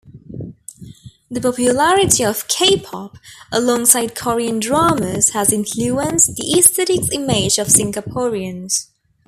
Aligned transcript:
The 1.29 1.39
popularity 1.39 2.23
of 2.25 2.47
K-pop 2.47 3.19
alongside 3.51 4.15
Korean 4.15 4.59
dramas 4.59 5.29
has 5.33 5.53
influenced 5.53 6.37
the 6.37 6.57
aesthetics 6.57 7.09
image 7.13 7.59
of 7.59 7.67
Singaporeans. 7.67 8.87